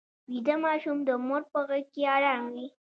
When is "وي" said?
2.53-2.67